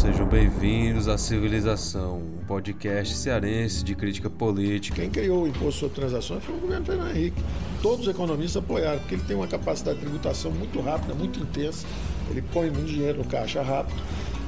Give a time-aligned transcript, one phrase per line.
[0.00, 4.96] sejam bem-vindos à Civilização, um podcast cearense de crítica política.
[4.96, 7.42] Quem criou o imposto sobre transações foi o governo Fernando Henrique.
[7.82, 11.86] Todos os economistas apoiaram, porque ele tem uma capacidade de tributação muito rápida, muito intensa.
[12.30, 14.00] Ele põe muito dinheiro no caixa rápido.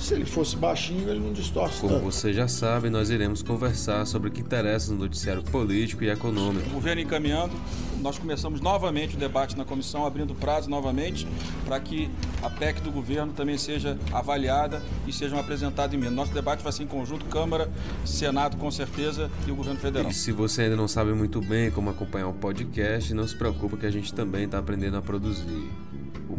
[0.02, 2.04] Se ele fosse baixinho, ele não distorce Como tanto.
[2.04, 6.68] você já sabe, nós iremos conversar sobre o que interessa no noticiário político e econômico.
[6.70, 7.52] O governo encaminhando,
[8.00, 11.24] nós começamos novamente o debate na comissão, abrindo prazo novamente
[11.64, 12.10] para que
[12.42, 16.10] a PEC do governo também seja avaliada e sejam apresentada em mim.
[16.10, 17.70] Nosso debate vai ser em conjunto, Câmara,
[18.04, 20.10] Senado com certeza e o governo federal.
[20.10, 23.76] E se você ainda não sabe muito bem como acompanhar um podcast, não se preocupe
[23.76, 25.70] que a gente também está aprendendo a produzir.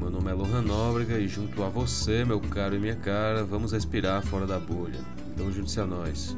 [0.03, 3.71] Meu nome é Lohan Nóbrega e junto a você, meu caro e minha cara, vamos
[3.71, 4.99] respirar fora da bolha.
[5.31, 6.35] Então junte-se a nós.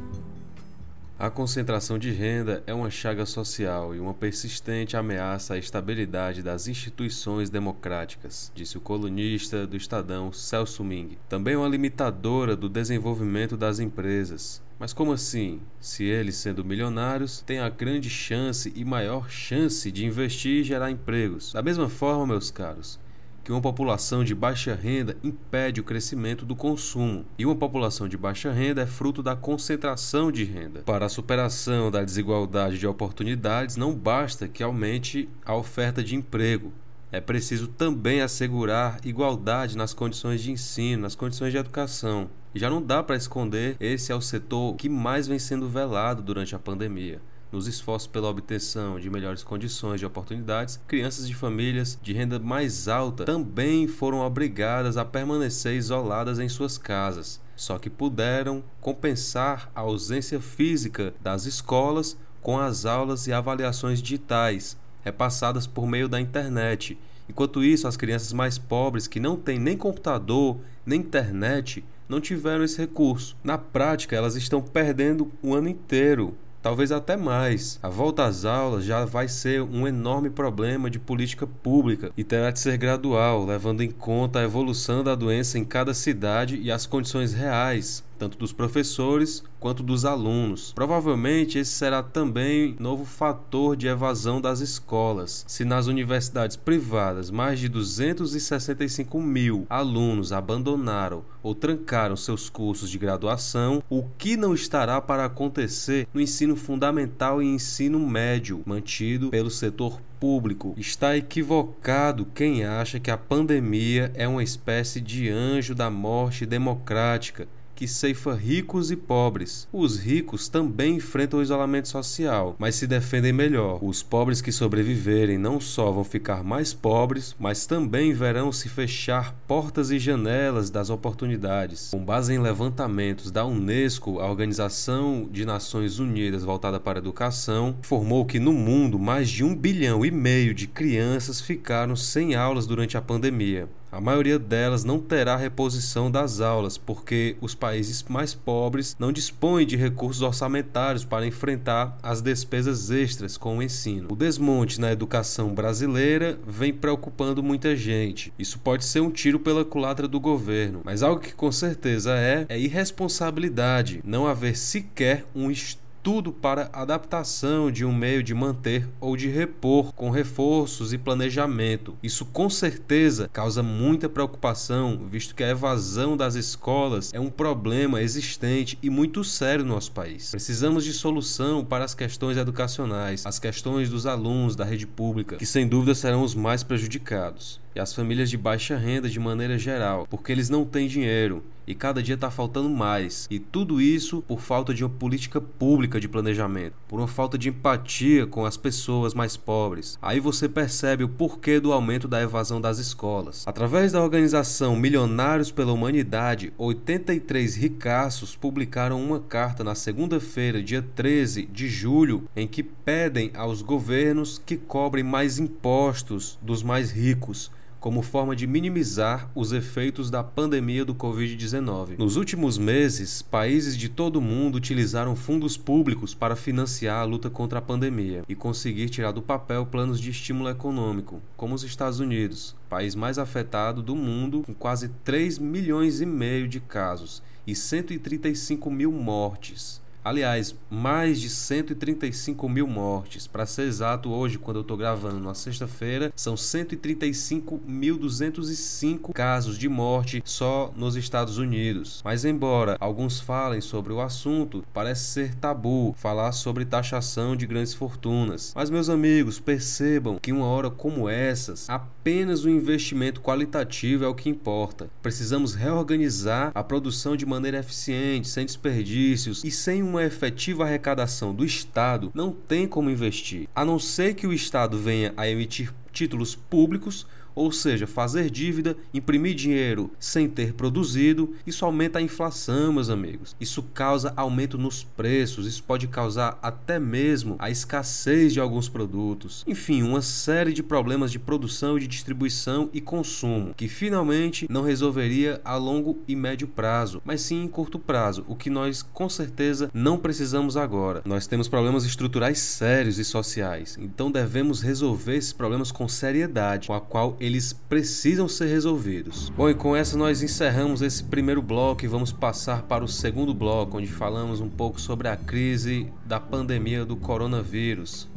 [1.17, 6.67] A concentração de renda é uma chaga social e uma persistente ameaça à estabilidade das
[6.67, 11.17] instituições democráticas, disse o colunista do Estadão Celso Ming.
[11.27, 14.61] Também uma limitadora do desenvolvimento das empresas.
[14.77, 15.59] Mas como assim?
[15.79, 20.91] Se eles, sendo milionários, têm a grande chance e maior chance de investir e gerar
[20.91, 21.53] empregos.
[21.53, 22.99] Da mesma forma, meus caros,
[23.45, 28.17] que uma população de baixa renda impede o crescimento do consumo, e uma população de
[28.17, 30.81] baixa renda é fruto da concentração de renda.
[30.81, 36.73] Para a superação da desigualdade de oportunidades, não basta que aumente a oferta de emprego.
[37.11, 42.31] É preciso também assegurar igualdade nas condições de ensino, nas condições de educação.
[42.53, 46.23] E já não dá para esconder, esse é o setor que mais vem sendo velado
[46.23, 51.97] durante a pandemia nos esforços pela obtenção de melhores condições de oportunidades, crianças de famílias
[52.01, 57.89] de renda mais alta também foram obrigadas a permanecer isoladas em suas casas, só que
[57.89, 65.87] puderam compensar a ausência física das escolas com as aulas e avaliações digitais, repassadas por
[65.87, 66.97] meio da internet.
[67.27, 72.63] Enquanto isso, as crianças mais pobres que não têm nem computador, nem internet, não tiveram
[72.63, 73.35] esse recurso.
[73.43, 77.77] Na prática, elas estão perdendo o ano inteiro talvez até mais.
[77.83, 82.49] A volta às aulas já vai ser um enorme problema de política pública e terá
[82.49, 86.87] de ser gradual, levando em conta a evolução da doença em cada cidade e as
[86.87, 90.71] condições reais tanto dos professores quanto dos alunos.
[90.75, 95.43] Provavelmente esse será também novo fator de evasão das escolas.
[95.47, 102.99] Se nas universidades privadas mais de 265 mil alunos abandonaram ou trancaram seus cursos de
[102.99, 109.49] graduação, o que não estará para acontecer no ensino fundamental e ensino médio, mantido pelo
[109.49, 110.75] setor público.
[110.77, 117.47] Está equivocado quem acha que a pandemia é uma espécie de anjo da morte democrática
[117.75, 119.67] que ceifa ricos e pobres.
[119.71, 123.79] Os ricos também enfrentam o isolamento social, mas se defendem melhor.
[123.83, 129.35] Os pobres que sobreviverem não só vão ficar mais pobres, mas também verão se fechar
[129.47, 131.89] portas e janelas das oportunidades.
[131.91, 137.75] Com base em levantamentos da Unesco, a Organização de Nações Unidas voltada para a educação,
[137.79, 142.65] informou que no mundo mais de um bilhão e meio de crianças ficaram sem aulas
[142.65, 143.67] durante a pandemia.
[143.95, 149.65] A maioria delas não terá reposição das aulas, porque os países mais pobres não dispõem
[149.65, 154.09] de recursos orçamentários para enfrentar as despesas extras com o ensino.
[154.11, 158.33] O desmonte na educação brasileira vem preocupando muita gente.
[158.37, 162.45] Isso pode ser um tiro pela culatra do governo, mas algo que com certeza é
[162.49, 168.87] é irresponsabilidade não haver sequer um estudo tudo para adaptação de um meio de manter
[169.01, 171.97] ou de repor com reforços e planejamento.
[172.03, 178.03] Isso com certeza causa muita preocupação, visto que a evasão das escolas é um problema
[178.03, 180.29] existente e muito sério no nosso país.
[180.29, 185.45] Precisamos de solução para as questões educacionais, as questões dos alunos da rede pública, que
[185.47, 190.07] sem dúvida serão os mais prejudicados e as famílias de baixa renda de maneira geral,
[190.09, 193.27] porque eles não têm dinheiro e cada dia está faltando mais.
[193.29, 197.49] E tudo isso por falta de uma política pública de planejamento, por uma falta de
[197.49, 199.97] empatia com as pessoas mais pobres.
[200.01, 203.43] Aí você percebe o porquê do aumento da evasão das escolas.
[203.47, 211.45] Através da organização Milionários pela Humanidade, 83 ricaços publicaram uma carta na segunda-feira, dia 13
[211.47, 217.51] de julho, em que pedem aos governos que cobrem mais impostos dos mais ricos
[217.85, 221.99] como forma de minimizar os efeitos da pandemia do Covid-19.
[221.99, 227.29] Nos últimos meses, países de todo o mundo utilizaram fundos públicos para financiar a luta
[227.29, 231.99] contra a pandemia e conseguir tirar do papel planos de estímulo econômico, como os Estados
[231.99, 237.53] Unidos, país mais afetado do mundo, com quase 3 milhões e meio de casos e
[237.53, 243.25] 135 mil mortes Aliás, mais de 135 mil mortes.
[243.25, 250.21] Para ser exato, hoje, quando eu estou gravando na sexta-feira, são 135.205 casos de morte
[250.23, 252.03] só nos Estados Unidos.
[252.05, 257.73] Mas, embora alguns falem sobre o assunto, parece ser tabu falar sobre taxação de grandes
[257.73, 258.53] fortunas.
[258.55, 264.13] Mas, meus amigos, percebam que uma hora como essas, apenas o investimento qualitativo é o
[264.13, 264.87] que importa.
[265.01, 271.45] Precisamos reorganizar a produção de maneira eficiente, sem desperdícios e sem uma efetiva arrecadação do
[271.45, 276.35] Estado, não tem como investir, a não ser que o Estado venha a emitir títulos
[276.35, 277.05] públicos
[277.35, 283.35] ou seja, fazer dívida, imprimir dinheiro sem ter produzido, isso aumenta a inflação, meus amigos.
[283.39, 289.43] Isso causa aumento nos preços, isso pode causar até mesmo a escassez de alguns produtos.
[289.45, 295.41] Enfim, uma série de problemas de produção, de distribuição e consumo, que finalmente não resolveria
[295.43, 299.69] a longo e médio prazo, mas sim em curto prazo, o que nós com certeza
[299.73, 301.01] não precisamos agora.
[301.05, 306.73] Nós temos problemas estruturais sérios e sociais, então devemos resolver esses problemas com seriedade, com
[306.73, 309.29] a qual eles precisam ser resolvidos.
[309.29, 313.33] Bom, e com essa nós encerramos esse primeiro bloco e vamos passar para o segundo
[313.33, 318.07] bloco, onde falamos um pouco sobre a crise da pandemia do coronavírus.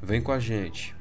[0.00, 0.94] Vem com a gente.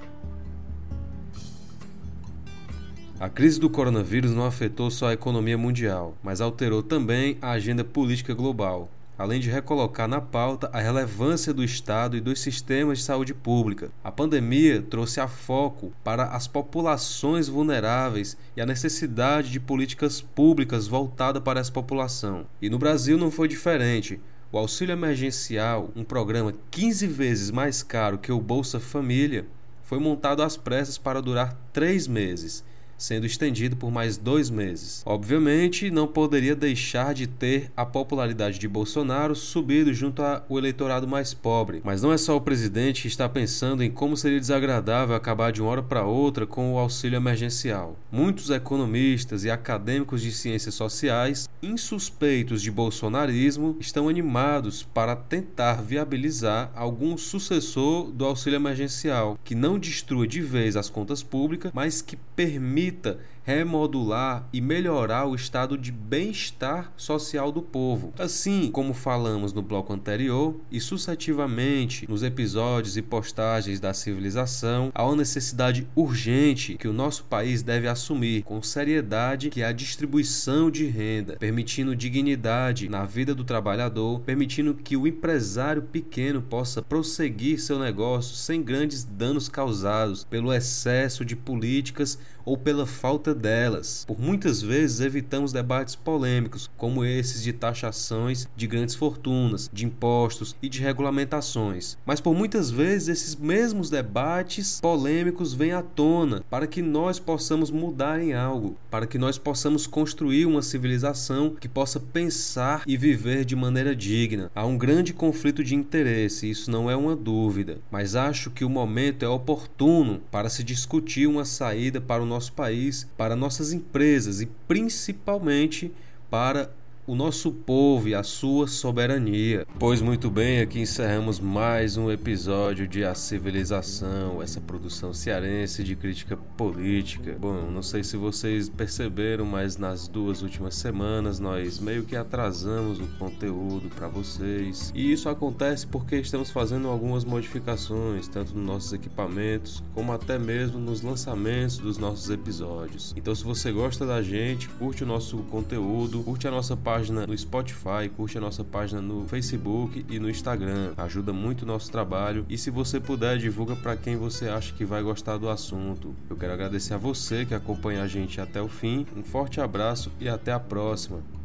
[3.20, 7.84] A crise do coronavírus não afetou só a economia mundial, mas alterou também a agenda
[7.84, 8.90] política global
[9.24, 13.90] além de recolocar na pauta a relevância do Estado e dos sistemas de saúde pública.
[14.04, 20.88] A pandemia trouxe a foco para as populações vulneráveis e a necessidade de políticas públicas
[20.88, 22.46] voltadas para essa população.
[22.62, 24.20] E no Brasil não foi diferente.
[24.52, 29.46] O auxílio emergencial, um programa 15 vezes mais caro que o Bolsa Família,
[29.84, 32.62] foi montado às pressas para durar três meses
[33.04, 35.04] sendo estendido por mais dois meses.
[35.06, 41.34] Obviamente, não poderia deixar de ter a popularidade de Bolsonaro subido junto ao eleitorado mais
[41.34, 41.82] pobre.
[41.84, 45.62] Mas não é só o presidente que está pensando em como seria desagradável acabar de
[45.62, 48.00] uma hora para outra com o auxílio emergencial.
[48.10, 56.72] Muitos economistas e acadêmicos de ciências sociais, insuspeitos de bolsonarismo, estão animados para tentar viabilizar
[56.74, 62.16] algum sucessor do auxílio emergencial que não destrua de vez as contas públicas, mas que
[62.16, 68.14] permita permita remodular e melhorar o estado de bem-estar social do povo.
[68.18, 75.04] Assim como falamos no bloco anterior e sucessivamente nos episódios e postagens da civilização, há
[75.06, 80.72] uma necessidade urgente que o nosso país deve assumir com seriedade, que é a distribuição
[80.72, 87.60] de renda, permitindo dignidade na vida do trabalhador, permitindo que o empresário pequeno possa prosseguir
[87.60, 94.04] seu negócio sem grandes danos causados pelo excesso de políticas ou pela falta delas.
[94.08, 100.56] Por muitas vezes evitamos debates polêmicos, como esses de taxações de grandes fortunas, de impostos
[100.62, 101.98] e de regulamentações.
[102.06, 107.72] Mas por muitas vezes esses mesmos debates polêmicos vêm à tona para que nós possamos
[107.72, 113.46] mudar em algo, para que nós possamos construir uma civilização que possa pensar e viver
[113.46, 114.52] de maneira digna.
[114.56, 118.70] Há um grande conflito de interesse, isso não é uma dúvida, mas acho que o
[118.70, 124.42] momento é oportuno para se discutir uma saída para o nosso país, para nossas empresas
[124.42, 125.94] e principalmente
[126.30, 126.70] para
[127.06, 129.68] o nosso povo e a sua soberania.
[129.78, 135.96] Pois muito bem, aqui encerramos mais um episódio de A Civilização, essa produção cearense de
[135.96, 137.36] crítica política.
[137.40, 143.00] Bom, não sei se vocês perceberam, mas nas duas últimas semanas nós meio que atrasamos
[143.00, 144.92] o conteúdo para vocês.
[144.96, 150.80] E isso acontece porque estamos fazendo algumas modificações, tanto nos nossos equipamentos, como até mesmo
[150.80, 153.14] nos lançamentos dos nossos episódios.
[153.18, 157.26] Então, se você gosta da gente, curte o nosso conteúdo, curte a nossa página página
[157.26, 160.94] no Spotify, curte a nossa página no Facebook e no Instagram.
[160.96, 164.86] Ajuda muito o nosso trabalho e se você puder, divulga para quem você acha que
[164.86, 166.14] vai gostar do assunto.
[166.30, 169.08] Eu quero agradecer a você que acompanha a gente até o fim.
[169.18, 171.43] Um forte abraço e até a próxima.